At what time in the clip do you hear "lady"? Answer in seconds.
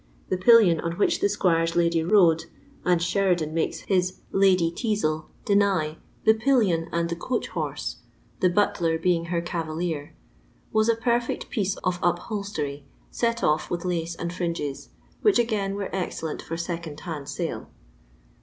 1.75-2.03